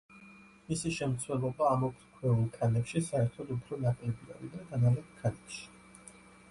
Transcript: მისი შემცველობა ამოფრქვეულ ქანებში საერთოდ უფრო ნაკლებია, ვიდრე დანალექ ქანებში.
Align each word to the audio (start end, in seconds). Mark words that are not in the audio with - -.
მისი 0.69 0.91
შემცველობა 0.99 1.67
ამოფრქვეულ 1.73 2.41
ქანებში 2.57 3.05
საერთოდ 3.11 3.55
უფრო 3.59 3.81
ნაკლებია, 3.85 4.43
ვიდრე 4.43 4.69
დანალექ 4.73 5.15
ქანებში. 5.21 5.65